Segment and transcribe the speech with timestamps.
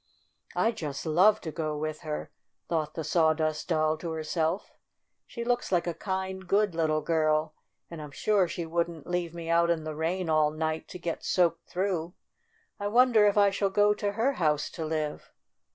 [0.55, 2.31] "I'd just love to go with her,"
[2.67, 4.71] thought the Sawdust Doll to herself.
[5.27, 7.53] "She looks like a kind, good little girl,
[7.87, 11.23] and I'm sure she wouldn't leave me out in the rain all night to get
[11.23, 12.15] soaked through.
[12.79, 15.31] I wonder if I shall go to her house to live?"